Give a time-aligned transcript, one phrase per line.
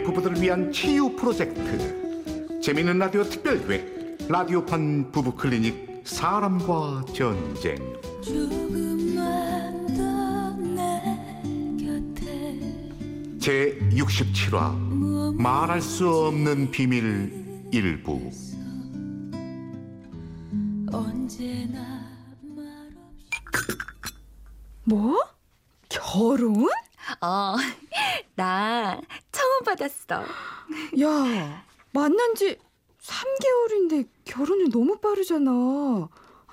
[0.00, 2.60] 연애 부부들을 위한 치유 프로젝트.
[2.62, 7.76] 재미있는 라디오 특별기획 라디오판 부부 클리닉 사람과 전쟁.
[13.38, 18.30] 제 67화 말할 수 없는 비밀 일부.
[20.92, 22.06] 언제나
[22.42, 23.74] 말없이.
[24.84, 25.18] 뭐?
[25.88, 26.68] 결혼?
[27.20, 27.56] 어,
[28.36, 29.00] 나
[29.80, 30.24] 받았어.
[31.00, 32.58] 야, 만난 지
[33.02, 35.50] 3개월인데 결혼이 너무 빠르잖아.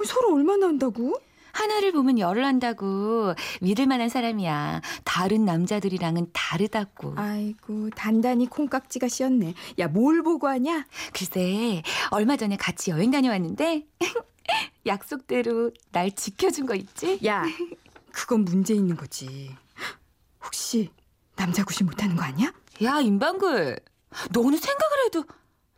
[0.05, 1.19] 서로 얼마나 한다고?
[1.51, 4.81] 하나를 보면 열을 한다고 믿을 만한 사람이야.
[5.03, 7.13] 다른 남자들이랑은 다르다고.
[7.17, 9.55] 아이고, 단단히 콩깍지가 씌었네.
[9.79, 10.85] 야, 뭘 보고 하냐?
[11.13, 11.81] 글쎄,
[12.11, 13.87] 얼마 전에 같이 여행 다녀왔는데
[14.85, 17.19] 약속대로 날 지켜준 거 있지?
[17.25, 17.43] 야,
[18.11, 19.49] 그건 문제 있는 거지.
[20.43, 20.91] 혹시
[21.35, 22.53] 남자 구실 못하는 거 아니야?
[22.83, 23.79] 야, 임방글.
[24.31, 25.25] 너는 생각을 해도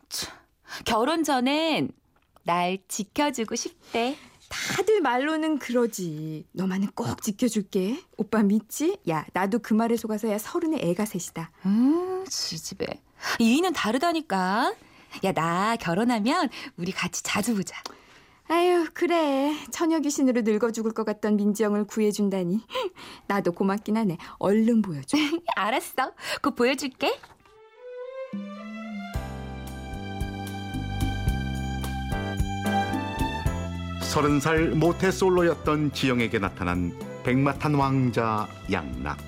[0.08, 0.36] 참,
[0.84, 1.90] 결혼 전엔
[2.44, 4.16] 날 지켜주고 싶대.
[4.48, 6.46] 다들 말로는 그러지.
[6.52, 8.02] 너만은 꼭 지켜줄게.
[8.16, 8.98] 오빠 믿지?
[9.08, 11.50] 야, 나도 그 말에 속아서 야 서른에 애가 셋이다.
[11.66, 12.86] 음, 지집애.
[13.38, 14.74] 이의는 다르다니까.
[15.24, 17.76] 야, 나 결혼하면 우리 같이 자주 보자.
[18.50, 19.54] 아유, 그래.
[19.70, 22.60] 처녀 귀신으로 늙어 죽을 것 같던 민지영을 구해준다니.
[23.28, 24.18] 나도 고맙긴 하네.
[24.40, 25.16] 얼른 보여줘.
[25.54, 26.12] 알았어.
[26.42, 27.16] 곧 보여줄게.
[34.02, 39.18] 서른 살 모태솔로였던 지영에게 나타난 백마탄 왕자 양락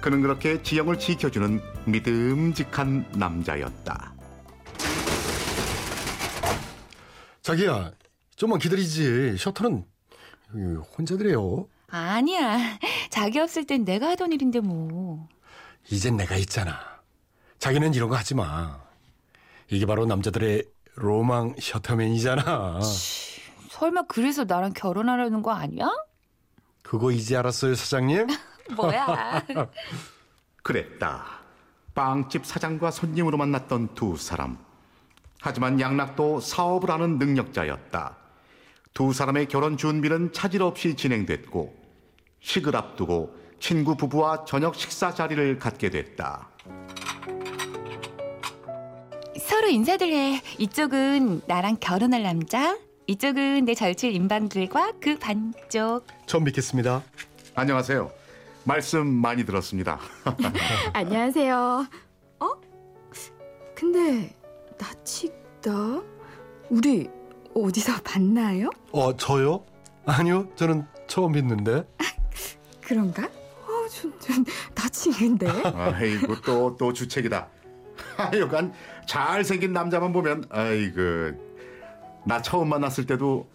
[0.00, 4.15] 그는 그렇게 지영을 지켜주는 믿음직한 남자였다
[7.50, 7.92] 자기야,
[8.34, 9.36] 좀만 기다리지.
[9.38, 9.84] 셔터는
[10.98, 11.68] 혼자들이요.
[11.86, 12.58] 아니야.
[13.08, 15.28] 자기 없을 땐 내가 하던 일인데 뭐.
[15.88, 16.76] 이젠 내가 있잖아.
[17.60, 18.80] 자기는 이런 거 하지 마.
[19.70, 20.64] 이게 바로 남자들의
[20.96, 22.80] 로망 셔터맨이잖아.
[23.70, 25.88] 설마 그래서 나랑 결혼하려는 거 아니야?
[26.82, 28.26] 그거 이제 알았어요, 사장님?
[28.74, 29.46] 뭐야.
[30.64, 31.24] 그랬다
[31.94, 34.65] 빵집 사장과 손님으로 만났던 두 사람
[35.46, 38.16] 하지만 양락도 사업을 하는 능력자였다
[38.92, 41.72] 두 사람의 결혼 준비는 차질 없이 진행됐고
[42.40, 46.50] 식을 앞두고 친구 부부와 저녁 식사 자리를 갖게 됐다
[49.38, 50.42] 서로 인사들 해.
[50.58, 56.04] 이쪽은 나랑 결혼할 남자, 이쪽은 내 절칠 임방들과 그 반쪽.
[56.26, 57.02] 처음 뵙겠습니다.
[57.54, 58.10] 안녕하세요
[58.64, 60.00] 말씀 많이 들었습니다
[60.92, 61.86] 안녕하세요.
[62.40, 62.50] 어?
[63.74, 64.35] 근데
[64.78, 66.02] 나치다
[66.70, 67.08] 우리
[67.54, 68.70] 어디서 봤나요?
[68.92, 69.64] 어, 저요?
[70.04, 71.84] 아니요, 저는 처음 뵙는데.
[72.82, 73.24] 그런가?
[73.24, 74.44] 어, 좀, 좀
[74.74, 75.46] 나치는데.
[75.74, 77.48] 아이고 또또 주책이다.
[78.16, 78.72] 하여간
[79.06, 81.00] 잘생긴 남자만 보면 아이고
[82.26, 83.48] 나 처음 만났을 때도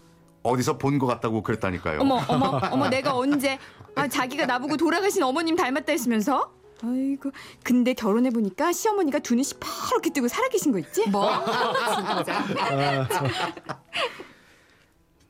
[0.44, 2.02] 어디서 본 것 같다고 그랬다니까요.
[2.02, 3.60] 어머, 어머, 어머, 내가 언제
[3.96, 6.52] 아, 자기가 나보고 돌아가신 어머님 닮았다 했으면서?
[6.84, 7.32] 아이고,
[7.64, 11.08] 근데 결혼해 보니까 시어머니가 두 눈이 시퍼렇게 뜨고 살아계신 거 있지?
[11.10, 11.30] 뭐?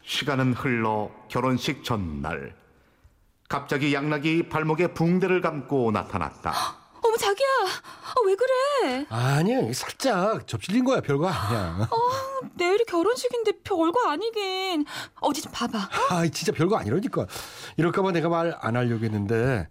[0.03, 2.55] 시간은 흘러 결혼식 전날
[3.49, 6.53] 갑자기 양락이 발목에 붕대를 감고 나타났다.
[7.03, 7.47] 어머 자기야,
[8.15, 9.05] 어, 왜 그래?
[9.09, 11.89] 아니, 살짝 접질린 거야, 별거 아니야.
[12.53, 14.85] 내일이 결혼식인데 별거 아니긴.
[15.19, 15.89] 어디 좀 봐봐.
[16.11, 17.25] 아, 진짜 별거 아니라니까.
[17.77, 19.67] 이럴까봐 내가 말 안 하려고 했는데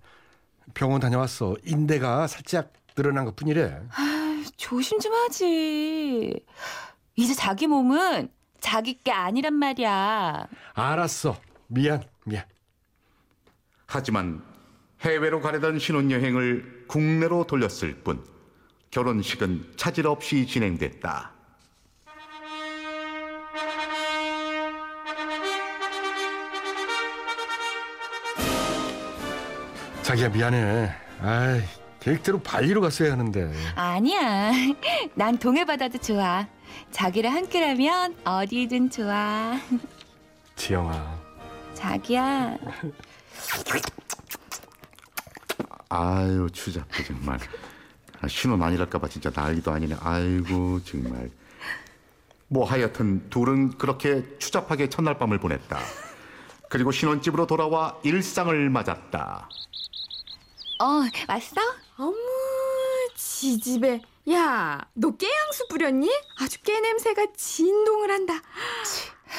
[0.75, 1.56] 병원 다녀왔어.
[1.64, 3.81] 인대가 살짝 늘어난 것 뿐이래.
[4.56, 6.44] 조심 좀 하지.
[7.16, 8.28] 이제 자기 몸은
[8.60, 10.47] 자기 게 아니란 말이야.
[10.75, 11.36] 알았어.
[11.69, 12.44] 미안, 미안.
[13.86, 14.42] 하지만
[15.03, 18.25] 해외로 가려던 신혼여행을 국내로 돌렸을 뿐
[18.91, 21.32] 결혼식은 차질 없이 진행됐다.
[30.11, 30.93] 자기야 미안해.
[31.21, 31.62] 아이,
[32.01, 33.53] 계획대로 발리로 갔어야 하는데.
[33.77, 34.51] 아니야.
[35.15, 36.49] 난 동해바다도 좋아.
[36.91, 39.57] 자기랑 함께라면 어디든 좋아.
[40.57, 41.17] 지영아.
[41.75, 42.57] 자기야.
[45.91, 47.39] 아유 추잡해 정말.
[48.21, 49.95] 아, 신혼 아니랄까봐 진짜 난리도 아니네.
[50.01, 51.31] 아이고 정말.
[52.49, 55.79] 뭐 하여튼 둘은 그렇게 추잡하게 첫날 밤을 보냈다.
[56.69, 59.49] 그리고 신혼집으로 돌아와 일상을 맞았다.
[60.81, 61.61] 어, 왔어?
[61.99, 62.17] 어머,
[63.15, 64.03] 지집애.
[64.32, 66.09] 야, 너 깨향수 뿌렸니?
[66.38, 68.35] 아주 깨 냄새가 진동을 한다.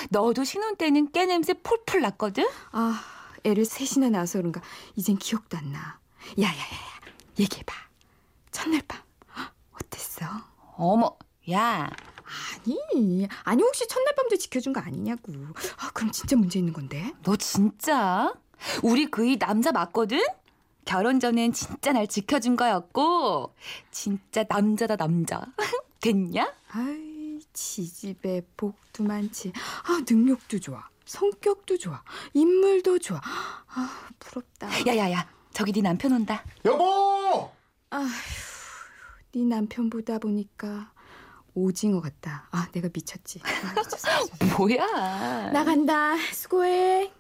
[0.10, 2.48] 너도 신혼 때는 깨 냄새 폴폴 났거든?
[2.72, 3.04] 아,
[3.44, 4.62] 애를 셋이나 낳아서 그런가
[4.96, 6.00] 이젠 기억도 안 나.
[6.40, 7.02] 야야야야,
[7.40, 7.74] 얘기해봐.
[8.52, 9.02] 첫날 밤
[10.22, 10.26] 있어.
[10.78, 11.16] 어머,
[11.52, 11.90] 야,
[12.66, 15.32] 아니, 아니 혹시 첫날 밤도 지켜준 거 아니냐고.
[15.78, 17.14] 아, 그럼 진짜 문제 있는 건데.
[17.24, 18.34] 너 진짜?
[18.84, 20.20] 우리 그이 남자 맞거든?
[20.86, 23.54] 결혼 전엔 진짜 날 지켜준 거였고,
[23.92, 25.46] 진짜 남자다, 남자.
[26.02, 26.52] 됐냐?
[26.72, 29.54] 아이, 지집에 복도 많지.
[29.84, 30.90] 아, 능력도 좋아.
[31.06, 32.02] 성격도 좋아.
[32.34, 33.20] 인물도 좋아.
[33.20, 34.70] 아, 부럽다.
[34.88, 36.44] 야야야, 저기 네 남편 온다.
[36.66, 37.52] 여보!
[39.34, 40.92] 네 남편 보다 보니까
[41.54, 42.48] 오징어 같다.
[42.52, 43.42] 아, 내가 미쳤지.
[43.44, 44.58] 아, 미쳤어, 미쳤어.
[44.58, 45.52] 뭐야?
[45.52, 46.16] 나간다.
[46.34, 47.12] 수고해.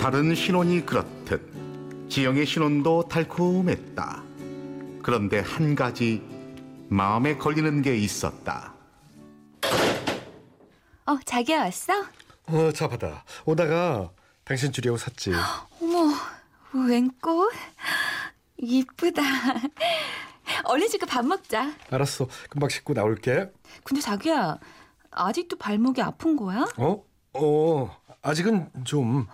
[0.00, 4.22] 다른 신혼이 그렇듯 지영의 신혼도 달콤했다.
[5.02, 6.22] 그런데 한 가지
[6.88, 8.74] 마음에 걸리는 게 있었다.
[11.06, 11.92] 어, 자기야 왔어?
[12.46, 13.24] 어, 자 받아.
[13.44, 14.10] 오다가
[14.44, 15.32] 당신 주려고 샀지.
[15.80, 16.14] 어머,
[16.88, 17.52] 웬 꽃?
[18.56, 19.22] 이쁘다.
[20.64, 21.72] 얼른 지금 밥 먹자.
[21.90, 22.26] 알았어.
[22.48, 23.50] 금방 씻고 나올게.
[23.84, 24.58] 근데 자기야,
[25.10, 26.66] 아직도 발목이 아픈 거야?
[26.76, 27.04] 어?
[27.34, 29.26] 어, 아직은 좀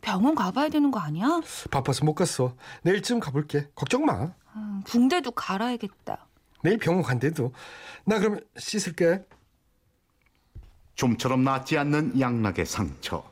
[0.00, 1.40] 병원 가봐야 되는 거 아니야?
[1.70, 2.54] 바빠서 못 갔어.
[2.82, 3.68] 내일쯤 가볼게.
[3.74, 4.32] 걱정 마.
[4.54, 6.26] 음, 붕대도 갈아야겠다.
[6.62, 7.52] 내일 병원 간대도.
[8.04, 9.24] 나 그럼 씻을게.
[10.94, 13.24] 좀처럼 낫지 않는 양락의 상처.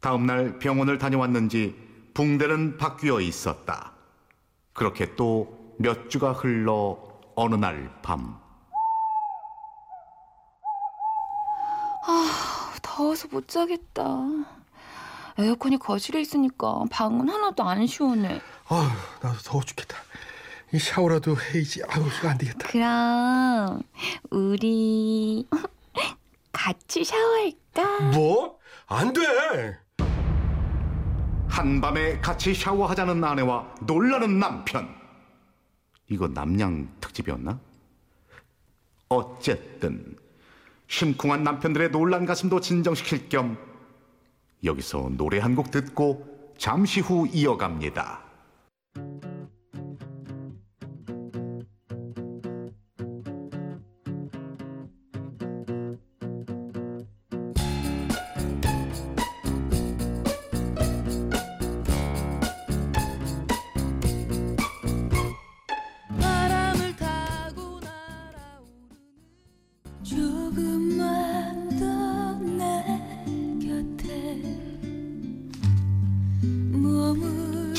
[0.00, 1.74] 다음 날 병원을 다녀왔는지
[2.14, 3.92] 붕대는 바뀌어 있었다.
[4.72, 6.98] 그렇게 또 몇 주가 흘러
[7.34, 8.38] 어느 날 밤.
[13.00, 14.04] 더워서 못 자겠다.
[15.38, 18.42] 에어컨이 거실에 있으니까 방은 하나도 안 시원해.
[18.68, 18.90] 아휴,
[19.22, 19.96] 나도 더워 죽겠다.
[20.74, 21.82] 이 샤워라도 해야지.
[21.88, 22.68] 아유, 이거 안 되겠다.
[22.68, 23.82] 그럼
[24.28, 25.48] 우리
[26.52, 28.00] 같이 샤워할까?
[28.12, 28.58] 뭐?
[28.86, 29.78] 안 돼.
[31.48, 34.94] 한밤에 같이 샤워하자는 아내와 놀라는 남편.
[36.10, 37.58] 이거 남양 특집이었나?
[39.08, 40.19] 어쨌든
[40.90, 43.56] 심쿵한 남편들의 놀란 가슴도 진정시킬 겸
[44.64, 46.26] 여기서 노래 한 곡 듣고
[46.58, 48.20] 잠시 후 이어갑니다.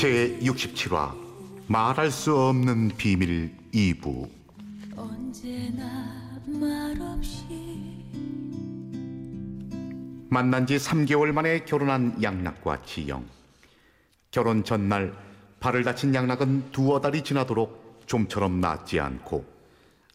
[0.02, 1.16] 제 67화
[1.68, 4.28] 말할 수 없는 비밀 2부
[4.96, 7.46] 언제나 말없이
[10.28, 13.24] 만난 지 3개월 만에 결혼한 양락과 지영.
[14.32, 15.14] 결혼 전날
[15.60, 19.44] 발을 다친 양락은 두어 달이 지나도록 좀처럼 낫지 않고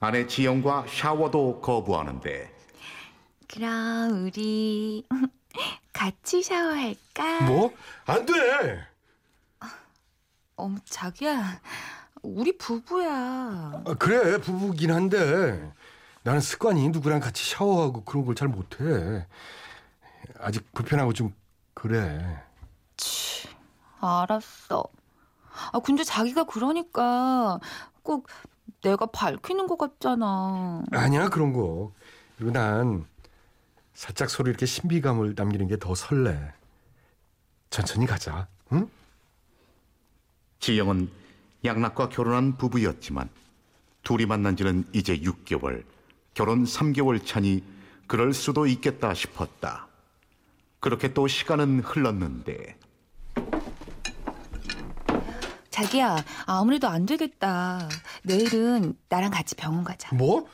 [0.02, 2.54] 아내 지영과 샤워도 거부하는데
[3.48, 5.08] 그럼 우리
[5.94, 7.44] 같이 샤워할까?
[7.46, 7.74] 뭐?
[8.06, 8.97] 안 돼.
[10.58, 11.62] 어머 자기야,
[12.24, 13.12] 우리 부부야.
[13.86, 15.72] 아, 그래, 부부긴 한데
[16.24, 19.26] 나는 습관이 누구랑 같이 샤워하고 그런 걸 잘 못해.
[20.40, 21.34] 아직 불편하고 좀
[21.74, 22.44] 그래.
[24.00, 24.84] 알았어.
[25.74, 27.60] 아 근데 자기가 그러니까
[28.04, 28.28] 꼭
[28.82, 30.84] 내가 밝히는 것 같잖아.
[30.92, 31.92] 아니야 그런 거.
[32.38, 33.06] 그리고 난
[33.94, 36.38] 살짝 서로 이렇게 신비감을 남기는 게 더 설레.
[37.70, 38.48] 천천히 가자.
[38.74, 38.90] 응?
[40.60, 41.10] 지영은
[41.64, 43.30] 양락과 결혼한 부부였지만
[44.04, 45.84] 둘이 만난 지는 이제 6개월,
[46.34, 47.64] 결혼 3개월 차니
[48.08, 49.88] 그럴 수도 있겠다 싶었다.
[50.80, 52.78] 그렇게 또 시간은 흘렀는데
[55.70, 57.88] 자기야, 아무래도 안 되겠다.
[58.24, 60.16] 내일은 나랑 같이 병원 가자.
[60.16, 60.48] 뭐?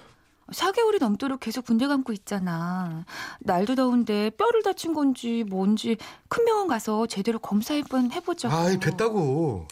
[0.47, 3.05] 4개월이 넘도록 계속 군대 감고 있잖아.
[3.39, 5.95] 날도 더운데 뼈를 다친 건지 뭔지
[6.27, 8.49] 큰 병원 가서 제대로 검사 한번 해보자.
[8.51, 9.67] 아이 됐다고.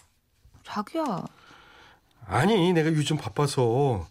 [0.71, 1.25] 자기야,
[2.27, 4.07] 아니 내가 요즘 바빠서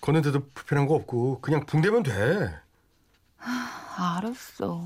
[0.00, 2.58] 걷는데도 불편한 거 없고 그냥 붕대면 돼.
[3.96, 4.82] 알았어.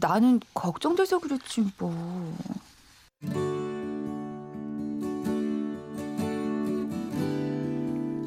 [0.00, 2.36] 나는 걱정돼서 그랬지 뭐.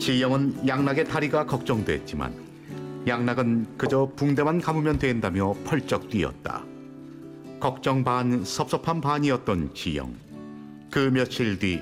[0.02, 6.66] 지영은 양락의 다리가 걱정됐지만 양락은 그저 붕대만 감으면 된다며 펄쩍 뛰었다.
[7.62, 10.33] 걱정 반 섭섭한 반이었던 지영.
[10.94, 11.82] 그 며칠 뒤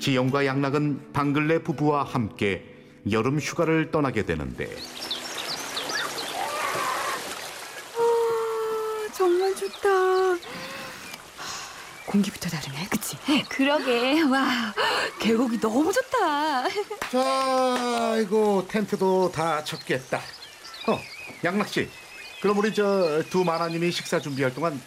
[0.00, 2.64] 지영과 양락은 방글레 부부와 함께
[3.12, 4.64] 여름 휴가를 떠나게 되는데
[7.96, 9.88] 아, 정말 좋다.
[12.06, 13.16] 공기부터 다르네, 그치?
[13.48, 14.22] 그러게.
[14.22, 14.74] 와,
[15.20, 16.68] 계곡이 너무 좋다.
[17.08, 20.18] 자, 이거 텐트도 다 쳤겠다.
[20.88, 20.98] 어,
[21.44, 21.88] 양락 씨.
[22.42, 24.80] 그럼 우리 저 두 마나님이 식사 준비할 동안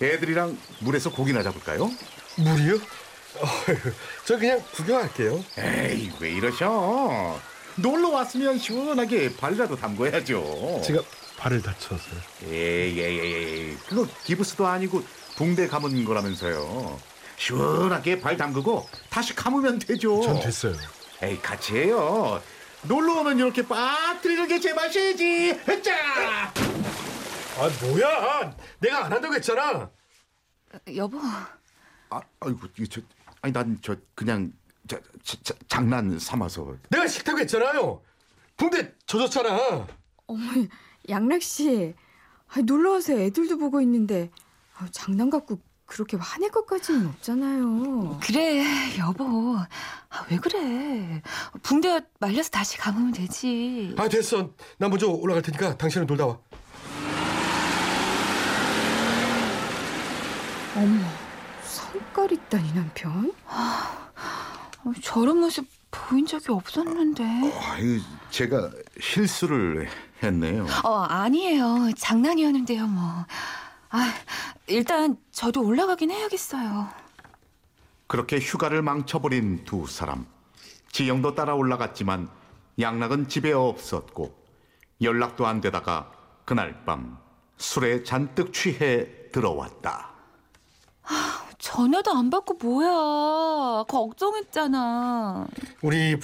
[0.00, 1.90] 애들이랑 물에서 고기나 잡을까요?
[2.36, 2.74] 물이요?
[2.74, 3.92] 어휴,
[4.24, 5.42] 저 그냥 구경할게요.
[5.58, 7.38] 에이, 왜 이러셔?
[7.76, 10.82] 놀러 왔으면 시원하게 발이라도 담궈야죠.
[10.84, 11.02] 제가
[11.38, 12.20] 발을 다쳐서요.
[12.44, 15.02] 에이, 에이, 에이, 에이, 그거 기부스도 아니고
[15.36, 17.00] 붕대 감은 거라면서요.
[17.38, 20.20] 시원하게 발 담그고 다시 감으면 되죠.
[20.22, 20.74] 전 됐어요.
[21.22, 22.40] 에이, 같이 해요.
[22.82, 25.58] 놀러 오면 이렇게 빠뜨리는 게 제 맛이지.
[25.82, 26.52] 자!
[27.58, 28.54] 아 뭐야?
[28.80, 29.90] 내가 안 한다고 했잖아.
[30.96, 31.18] 여보,
[32.12, 33.00] 아, 아이고, 이거 저,
[33.40, 34.52] 아니 난 저 그냥
[34.86, 36.76] 저, 저, 저, 장난 삼아서.
[36.90, 38.02] 내가 싫다고 했잖아요.
[38.56, 39.86] 붕대 젖었잖아.
[40.26, 40.40] 어머,
[41.08, 41.94] 양락 씨,
[42.48, 44.30] 아, 놀러 와서 애들도 보고 있는데
[44.76, 48.20] 아, 장난 갖고 그렇게 화낼 것까지는 없잖아요.
[48.22, 48.64] 그래,
[48.98, 49.56] 여보.
[49.58, 51.22] 아, 왜 그래?
[51.62, 53.94] 붕대 말려서 다시 감으면 되지.
[53.98, 54.50] 아 됐어.
[54.78, 56.38] 나 먼저 올라갈 테니까 당신은 놀다 와.
[60.74, 60.98] 어머,
[62.30, 63.32] 있다니 남편?
[64.84, 67.24] 어, 저런 모습 보인 적이 없었는데.
[67.24, 68.00] 아유,
[68.30, 69.88] 제가 실수를
[70.22, 70.66] 했네요.
[70.84, 71.90] 어, 아니에요.
[71.96, 73.26] 장난이었는데요, 뭐.
[73.90, 74.14] 아,
[74.66, 76.88] 일단 저도 올라가긴 해야겠어요.
[78.06, 80.26] 그렇게 휴가를 망쳐버린 두 사람.
[80.90, 82.28] 지영도 따라 올라갔지만
[82.78, 84.34] 양락은 집에 없었고
[85.00, 86.12] 연락도 안 되다가
[86.44, 87.18] 그날 밤
[87.56, 90.11] 술에 잔뜩 취해 들어왔다.
[91.72, 93.84] 전화도 안 받고 뭐야.
[93.86, 95.46] 걱정했잖아.
[95.82, 96.18] 우리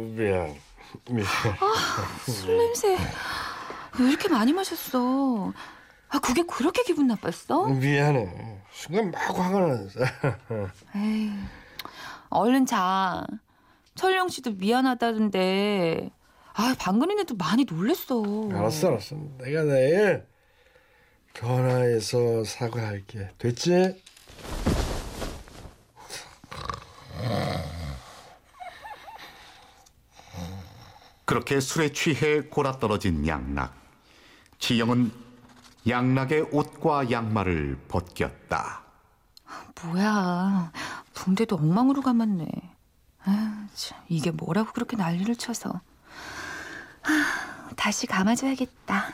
[0.00, 0.54] 미안.
[1.10, 1.26] 미안.
[2.26, 2.98] 술 냄새
[3.98, 5.54] 왜 이렇게 많이 마셨어?
[6.10, 7.66] 아, 그게 그렇게 기분 나빴어?
[7.68, 8.60] 미안해.
[8.70, 10.00] 순간 막 화가 났어.
[10.96, 11.32] 에이,
[12.28, 13.24] 얼른 자.
[13.94, 16.10] 철령 씨도 미안하다던데.
[16.52, 18.22] 아, 방근이네도 많이 놀랬어.
[18.52, 19.16] 알았어, 알았어.
[19.38, 20.26] 내가 내일
[21.32, 23.30] 전화해서 사과할게.
[23.38, 24.02] 됐지?
[31.28, 33.74] 그렇게 술에 취해 골아 떨어진 양락.
[34.58, 35.12] 지영은
[35.86, 38.80] 양락의 옷과 양말을 벗겼다.
[39.82, 40.72] 뭐야.
[41.12, 42.46] 붕대도 엉망으로 감았네.
[43.26, 45.82] 아, 참, 이게 뭐라고 그렇게 난리를 쳐서.
[47.02, 49.12] 아, 다시 감아줘야겠다.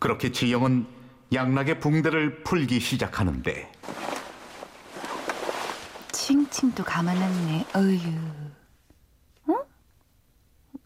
[0.00, 0.84] 그렇게 지영은
[1.32, 3.70] 양락의 붕대를 풀기 시작하는데
[6.10, 7.66] 칭칭도 감아놨네.
[7.76, 8.55] 어휴.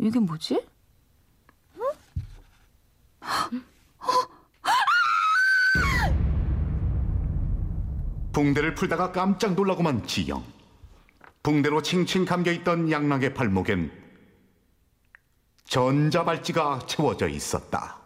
[0.00, 0.06] 어?
[0.06, 0.60] 이게 뭐지?
[8.32, 10.44] 붕대를 풀다가 깜짝 놀라고만 지영.
[11.42, 13.90] 붕대로 칭칭 감겨있던 양락의 발목엔
[15.64, 17.98] 전자발찌가 채워져 있었다.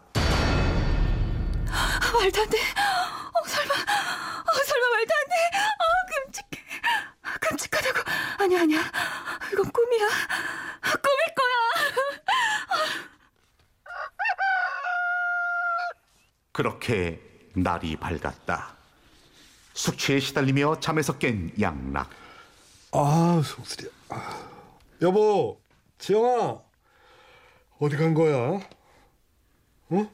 [1.67, 2.57] 아, 말도 안 돼.
[2.57, 5.35] 어, 설마, 어, 설마 말도 안 돼.
[5.81, 5.83] 어,
[6.25, 6.63] 끔찍해.
[7.41, 7.99] 끔찍하다고.
[8.43, 8.81] 아니야, 아니야.
[9.51, 10.07] 이건 꿈이야.
[10.81, 11.55] 꿈일 거야.
[16.55, 17.21] 그렇게
[17.53, 18.77] 날이 밝았다.
[19.73, 22.09] 숙취에 시달리며 잠에서 깬 양락.
[22.93, 23.89] 아, 속쓰려.
[24.07, 24.49] 아.
[25.01, 25.59] 여보,
[25.97, 26.61] 지영아.
[27.77, 28.61] 어디 간 거야?
[29.89, 30.11] 어?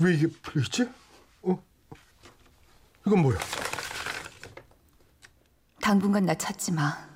[0.00, 0.90] 왜 이게 풀려있지?
[1.42, 1.62] 어?
[3.06, 3.38] 이건 뭐야?
[5.80, 7.08] 당분간 나 찾지 마.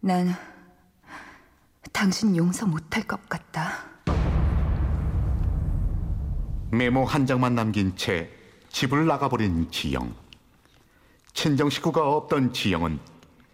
[0.00, 0.36] 난
[1.94, 3.95] 당신 용서 못할 것 같다.
[6.70, 8.30] 메모 한 장만 남긴 채
[8.70, 10.14] 집을 나가버린 지영.
[11.32, 12.98] 친정 식구가 없던 지영은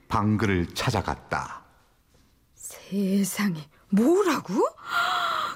[0.08, 1.62] 방글을 찾아갔다.
[2.54, 4.66] 세상에, 뭐라고?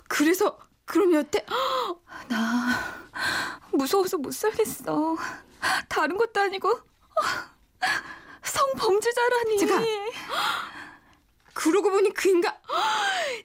[0.08, 1.44] 그래서 그럼 여태
[3.72, 5.16] 무서워서 못 살겠어.
[5.88, 6.80] 다른 것도 아니고
[8.42, 9.58] 성범죄자라니.
[9.58, 9.80] 제가
[11.52, 12.54] 그러고 보니 그 인간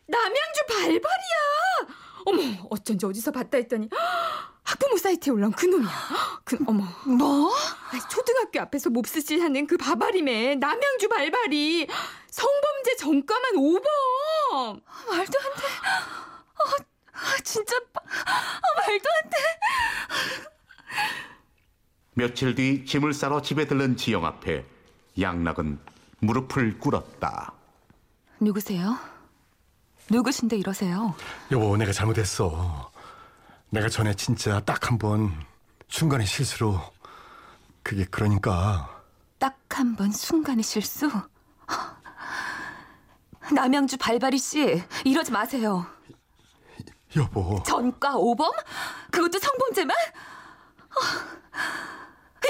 [0.08, 1.31] 남양주 발발이야.
[2.26, 3.90] 어머, 어쩐지 어디서 봤다 했더니
[4.64, 5.90] 학부모 사이트에 올라온 그 놈이야.
[6.44, 7.52] 그 어머, 뭐?
[7.92, 11.88] 아니, 초등학교 앞에서 몹쓸짓 하는 그 바바림에 남양주 발발이
[12.30, 14.82] 성범죄 전과만 5번.
[15.10, 15.64] 말도 안 돼.
[16.58, 19.38] 어, 아, 진짜 아, 말도 안 돼.
[22.14, 24.66] 며칠 뒤 짐을 싸러 집에 들른 지영 앞에
[25.20, 25.80] 양락은
[26.20, 27.54] 무릎을 꿇었다.
[28.40, 28.98] 누구세요?
[30.16, 31.16] 누구신데 이러세요?
[31.52, 32.92] 여보, 내가 잘못했어.
[33.70, 35.32] 내가 전에 진짜 딱 한번
[35.88, 36.82] 중간에 실수로
[37.82, 39.02] 그게 그러니까
[39.40, 41.10] 딱 한 번 순간의 실수?
[43.56, 45.86] 남양주 발바리 씨, 이러지 마세요.
[47.16, 48.52] 여보 전과 오범?
[49.12, 49.96] 그것도 성범죄만?
[49.96, 51.00] 어,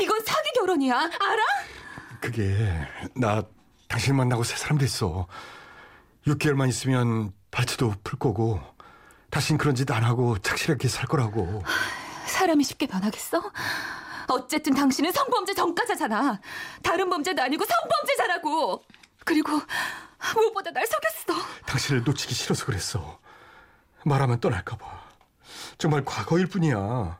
[0.01, 0.96] 이건 사기 결혼이야.
[0.98, 1.44] 알아?
[2.20, 3.44] 그게 나
[3.88, 5.27] 당신 만나고 새 사람 됐어.
[6.25, 8.60] 6개월만 있으면 발트도 풀 거고
[9.29, 11.63] 다신 그런 짓 안 하고 착실하게 살 거라고.
[12.25, 13.41] 사람이 쉽게 변하겠어?
[14.27, 16.39] 어쨌든 당신은 성범죄 전과자잖아.
[16.84, 18.84] 다른 범죄도 아니고 성범죄자라고.
[19.25, 19.62] 그리고
[20.36, 21.41] 무엇보다 날 속였어.
[21.65, 23.20] 당신을 놓치기 싫어서 그랬어.
[24.05, 25.01] 말하면 떠날까 봐.
[25.77, 27.20] 정말 과거일 뿐이야.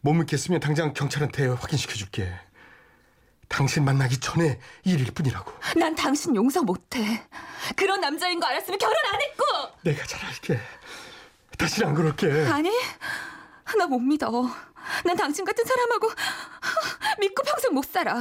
[0.00, 2.32] 못 믿겠으면 당장 경찰한테 확인시켜 줄게.
[3.54, 5.52] 당신 만나기 전에 일일 뿐이라고.
[5.78, 7.22] 난 당신 용서 못해.
[7.76, 9.44] 그런 남자인 거 알았으면 결혼 안 했고.
[9.82, 10.58] 내가 잘할게.
[11.56, 12.46] 다시는 안 그럴게.
[12.50, 12.68] 아니,
[13.78, 14.28] 나 못 믿어.
[15.04, 16.08] 난 당신 같은 사람하고
[17.20, 18.20] 믿고 평생 못 살아.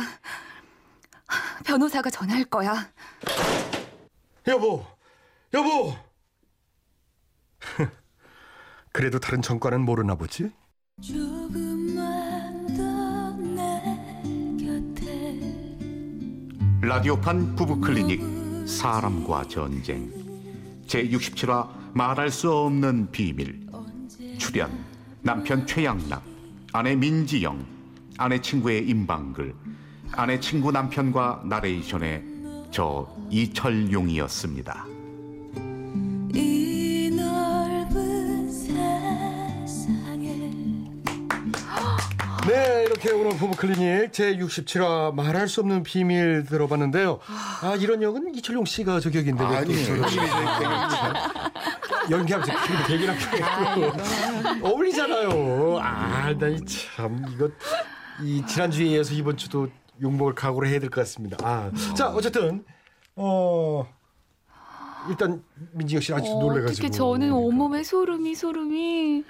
[1.65, 2.91] 변호사가 전화할 거야.
[4.45, 4.85] 여보,
[5.55, 5.95] 여보.
[8.93, 10.51] 그래도 다른 전과는 모르나 보지?
[16.85, 20.11] 라디오판 부부 클리닉 사람과 전쟁
[20.85, 23.65] 제 67화 말할 수 없는 비밀
[24.37, 24.69] 출연
[25.21, 26.21] 남편 최양락
[26.73, 27.65] 아내 민지영
[28.17, 29.55] 아내 친구의 임방글
[30.11, 32.23] 아내 친구 남편과 나레이션의
[32.69, 34.92] 저 이철용이었습니다.
[42.47, 47.19] 네, 이렇게 오늘 부부 클리닉 제 67화 말할 수 없는 비밀 들어봤는데요.
[47.61, 49.43] 아, 이런 역은 이철용 씨가 저격인데
[49.85, 50.03] 저런
[52.11, 55.79] 연기하면서 그리고 대기랑 했고 어울리잖아요.
[55.79, 57.49] 아, 나참 이거
[58.21, 59.69] 이 지난주에 이어서 이번 주도
[60.01, 61.37] 욕먹을 각오를 해야 될 것 같습니다.
[61.41, 62.65] 아, 자, 어쨌든
[63.15, 63.87] 어
[65.09, 66.71] 일단 민지혁 씨는 아직도 놀래가지고.
[66.71, 69.23] 어떻게 저는 온몸에 소름이 소름이.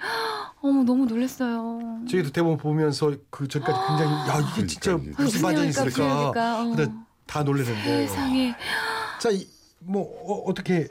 [0.62, 1.80] 어머 너무 놀랐어요.
[2.08, 5.22] 저희도 대본 보면서 그 전까지 굉장히 야 이게 진짜 그러니까.
[5.22, 6.62] 무슨 반전이 있을까.
[6.62, 6.64] 어.
[6.64, 6.92] 근데
[7.26, 8.06] 다 놀랐는데.
[8.06, 8.54] 세상에.
[9.18, 10.88] 자뭐 어, 떻게.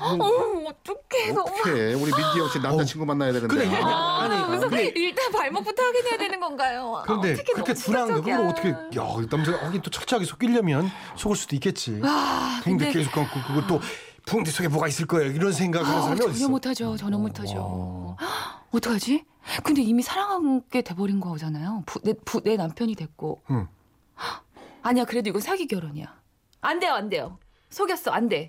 [0.00, 1.32] 어머 어떡해.
[1.32, 1.50] 너무.
[1.50, 3.54] 어떻게 우리 민지영 씨 남자친구 만나야 되는데.
[3.54, 7.02] 그래, 아, 아니 그래서 근데, 일단 발목부터 확인해야 되는 건가요?
[7.04, 8.36] 그런데 어떻게 그렇게 거 충격적이야.
[8.36, 11.98] 그걸 어떻게 야 남자가 하긴 또 철저하게 속이려면 속을 수도 있겠지.
[12.00, 13.80] 와, 붕대 근데 계속 감고 그걸 또
[14.26, 16.96] 붕대 속에 뭐가 있을 거예요 이런 생각하는 아, 사람이 전혀 어딨어 못하죠.
[16.96, 18.16] 전혀 못하죠.
[18.72, 19.24] 어떡하지?
[19.62, 21.82] 근데 이미 사랑하게 돼버린 거잖아요.
[21.86, 23.42] 부, 내, 부, 내 남편이 됐고.
[23.50, 23.68] 응.
[24.82, 26.14] 아니야, 그래도 이건 사기 결혼이야.
[26.62, 27.38] 안 돼요, 안 돼요.
[27.70, 28.48] 속였어, 안 돼.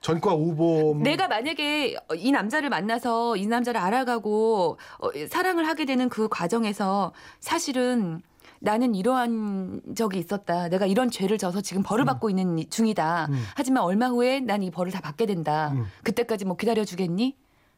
[0.00, 6.28] 전과 오범 내가 만약에 이 남자를 만나서 이 남자를 알아가고 어, 사랑을 하게 되는 그
[6.28, 8.20] 과정에서 사실은
[8.64, 10.68] 나는 이러한 적이 있었다.
[10.68, 13.26] 내가 이런 죄를 져서 지금 벌을 받고 있는 이- 중이다.
[13.30, 13.44] 음.
[13.54, 15.72] 하지만 얼마 후에 난 이 벌을 다 받게 된다.
[15.74, 15.84] 음.
[16.02, 17.36] 그때까지 뭐 기다려 주겠니?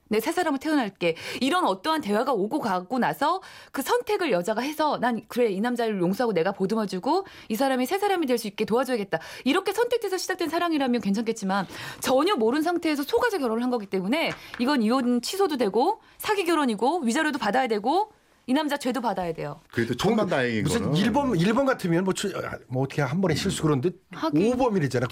[0.08, 1.16] 내 새 사람으로 태어날게.
[1.40, 3.40] 이런 어떠한 대화가 오고 가고 나서
[3.72, 7.98] 그 선택을 여자가 해서 난 그래 이 남자를 용서하고 내가 보듬어 주고 이 사람이 새
[7.98, 9.18] 사람이 될 수 있게 도와줘야겠다.
[9.44, 11.66] 이렇게 선택돼서 시작된 사랑이라면 괜찮겠지만
[11.98, 17.40] 전혀 모르는 상태에서 속아서 결혼을 한 거기 때문에 이건 이혼 취소도 되고 사기 결혼이고 위자료도
[17.40, 18.12] 받아야 되고
[18.48, 19.60] 이 남자 죄도 받아야 돼요.
[19.72, 22.32] 그래도 천만 다행인 무슨 거는 일범 일범 같으면 뭐, 출-
[22.68, 23.90] 뭐 어떻게 한 번에 실수 그런데.
[24.34, 25.06] 오범이랬잖아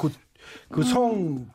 [0.68, 1.46] 그그성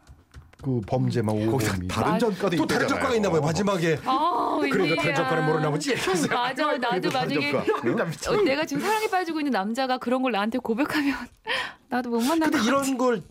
[0.62, 2.86] 그 범죄만 거기서 오범이 다른 아, 전과도 또 다른.
[2.86, 5.96] 전과가 있나 봐요 마지막에 아, 그러니까 다른 전과는 모르나 보지
[6.30, 7.52] 맞아, 나도 다른 만약에
[8.18, 8.32] 전과.
[8.32, 11.16] 어, 내가 지금 사랑에 빠지고 있는 남자가 그런 걸 나한테 고백하면
[11.88, 12.58] 나도 못것 근데.
[12.62, 13.22] 이런 걸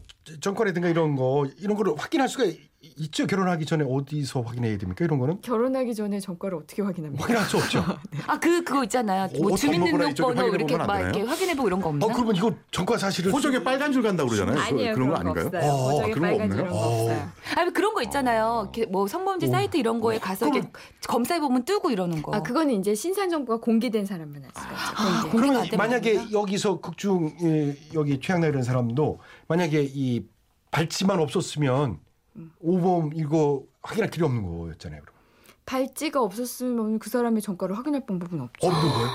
[0.40, 5.18] 전과라든가 이런 거 이런 거를 확인할 수가 이- 있죠 결혼하기 전에 어디서 확인해야 됩니까 이런
[5.18, 7.24] 거는 결혼하기 전에 전과를 어떻게 확인합니까?
[7.24, 7.84] 확인할 수 없죠.
[8.28, 9.22] 아, 그 그거 있잖아요.
[9.40, 11.00] 뭐 거구나, 이쪽에 주민등록번호 이렇게 막?
[11.00, 12.06] 이렇게 확인해 보고 이런 거 없나?
[12.06, 14.54] 어 그러면 이거 전과 사실을 호적에 빨간 줄 간다 고 그러잖아요.
[14.54, 14.94] 그- 아니에요.
[14.94, 15.46] 그런 거 그런 거 아닌가요?
[15.58, 15.72] 없어요.
[15.72, 16.78] 어, 호적에 그런 거 빨간 줄 없나요?
[16.80, 17.32] 어.
[17.56, 18.70] 아니 그런 거 있잖아요.
[18.72, 20.68] 이렇게 뭐 성범죄 사이트 이런 거에 가서 이렇게
[21.08, 22.32] 검사해 보면 뜨고 이러는 거.
[22.32, 25.30] 아 그거는 이제 신상 정보가 공개된 사람만 할 수가 있죠.
[25.30, 26.38] 공개가 그러면 만약에 겁니다.
[26.38, 30.24] 여기서 극중 예, 여기 최양나 이런 사람도 만약에 이
[30.70, 31.98] 발찌만 없었으면
[32.60, 35.00] 오범 이거 확인할 필요 없는 거였잖아요.
[35.02, 35.14] 그럼.
[35.66, 38.66] 발찌가 없었으면 그 사람의 전과를 확인할 방법은 없죠.
[38.66, 39.08] 없는 거예요?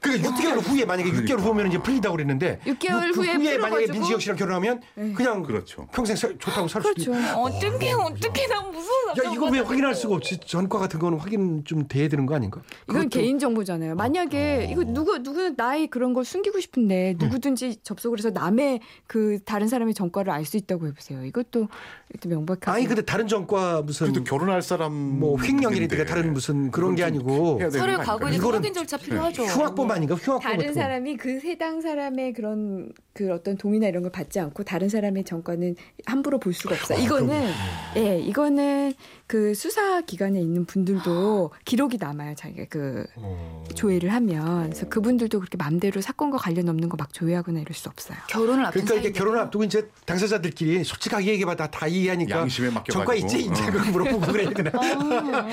[0.00, 4.22] 그러니까 6개월 후에 만약에 6개월 후면 이제 풀린다고 그랬는데 6개월 그 후에 만약에 풀어가지고 민지혁
[4.22, 5.12] 씨랑 결혼하면 네.
[5.12, 5.86] 그냥 그렇죠.
[5.92, 7.12] 평생 살- 좋다고 살 수도 그렇죠.
[7.28, 7.40] 있고.
[7.40, 8.88] 어떻게 어떻게 난 무서워.
[9.26, 10.38] 야 이거 왜 확인할 수가 없지?
[10.46, 12.60] 전과 같은 거는 확인 좀 돼야 되는 거 아닌가?
[12.88, 13.94] 이건 그것도- 개인 정보잖아요.
[13.96, 19.66] 만약에 이거 누구 누구 나의 그런 걸 숨기고 싶은데 누구든지 접속을 해서 남의 그 다른
[19.68, 21.24] 사람의 전과를 알 수 있다고 해보세요.
[21.26, 21.68] 이것도
[22.14, 26.94] 이것도 명백하게 아니 근데 다른 전과 무슨 그래도 결혼할 사람 뭐 횡령이라든가 다른 무슨 그런
[26.94, 29.42] 게 아니고 거 과거에 확인 절차 필요하죠.
[29.42, 30.14] 흉악범 아닌가?
[30.14, 30.74] 흉악범 다른.
[30.74, 35.74] 사람이 그 해당 사람의 그런 그 어떤 동의나 이런 걸 받지 않고 다른 사람의 정권은
[36.06, 36.94] 함부로 볼 수가 없어.
[36.94, 37.50] 요 이거는
[37.96, 38.92] 예, 이거는
[39.26, 42.34] 그 수사 기관에 있는 분들도 기록이 남아요.
[42.36, 43.64] 자기가 그 어.
[43.74, 48.18] 조회를 하면 그래서 그분들도 그렇게 맘대로 사건과 관련 없는 거 막 조회하거나 이럴 수 없어요.
[48.28, 49.16] 결혼을 앞둔 그러니까 이게.
[49.18, 52.92] 결혼을 앞두고 이제 당사자들끼리 솔직하게 얘기해봐 다 이해하니까 양심에 맡겨가지고.
[52.92, 53.66] 전과 있지 이제 어.
[53.70, 55.48] 그걸 물어보고 그래 그냥 아.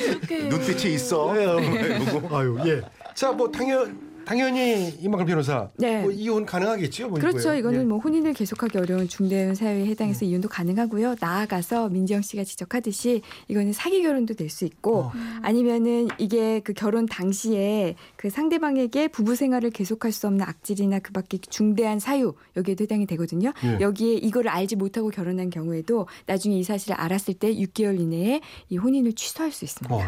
[0.50, 1.34] 눈빛이 있어.
[1.34, 1.46] 네,
[2.00, 2.36] 누구?
[2.38, 2.82] 아유 예.
[3.14, 6.02] 자 뭐 당연 당연히 이만큼 변호사 네.
[6.02, 7.10] 뭐 이혼 가능하겠죠?
[7.10, 7.40] 뭐 그렇죠.
[7.50, 7.60] 이거요.
[7.60, 7.84] 이거는 예.
[7.86, 11.16] 뭐 혼인을 계속하기 어려운 중대한 사유에 해당해서 이혼도 가능하고요.
[11.20, 15.12] 나아가서 민지영 씨가 지적하듯이 이거는 사기 결혼도 될 수 있고 어.
[15.42, 22.00] 아니면은 이게 그 결혼 당시에 그 상대방에게 부부 생활을 계속할 수 없는 악질이나 그밖에 중대한
[22.00, 23.52] 사유 여기에도 해당이 되거든요.
[23.64, 23.80] 예.
[23.82, 29.14] 여기에 이거를 알지 못하고 결혼한 경우에도 나중에 이 사실을 알았을 때 6개월 이내에 이 혼인을
[29.14, 29.94] 취소할 수 있습니다.
[29.94, 30.00] 어,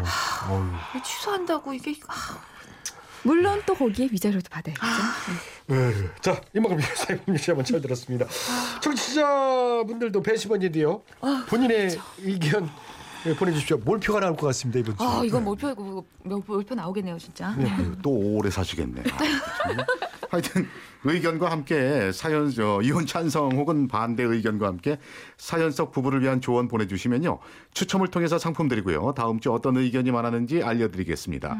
[0.50, 1.02] 어휴.
[1.04, 2.14] 취소한다고 이게 아,
[3.22, 4.86] 물론 또 거기에 위자료도 받아야겠죠.
[5.66, 5.76] 네.
[5.76, 6.08] 네.
[6.20, 8.26] 자, 이만큼 사회법 뉴스 한번 잘 들었습니다.
[8.80, 11.02] 청취자분들도 배심원인데요.
[11.48, 12.70] 본인의 의견
[13.26, 13.78] 예, 보내주십시오.
[13.78, 15.02] 몰표가 나올 것 같습니다 이번 주.
[15.04, 17.48] 아 이건 몰표 이거 몰표 나오겠네요 진짜.
[17.48, 19.02] 아유, 또 오래 사시겠네.
[19.12, 19.76] 아, 참.
[20.30, 20.68] 하여튼
[21.04, 24.98] 의견과 함께 사연 저 이혼 찬성 혹은 반대 의견과 함께
[25.36, 27.38] 사연 속 부부를 위한 조언 보내주시면요
[27.72, 31.56] 추첨을 통해서 상품 드리고요 다음 주 어떤 의견이 많았는지 알려드리겠습니다.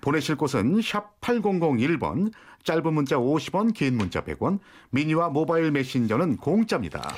[0.00, 2.32] 보내실 곳은 샵 #8001번
[2.64, 4.58] 짧은 문자 50원, 긴 문자 100원,
[4.90, 7.08] 미니와 모바일 메신저는 공짜입니다.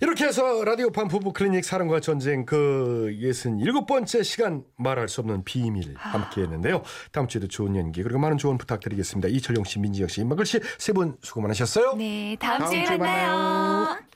[0.00, 6.42] 이렇게 해서 라디오판 부부 클리닉 사랑과 전쟁 그 67번째 시간 말할 수 없는 비밀 함께
[6.42, 6.82] 했는데요.
[7.12, 9.28] 다음 주에도 좋은 연기 그리고 많은 조언 부탁드리겠습니다.
[9.28, 11.94] 이철용 씨, 민지영 씨, 임마글 씨세 분 수고 많으셨어요.
[11.96, 13.28] 네 다음 다음 주에 주에 만나요.
[13.28, 14.13] 만나요.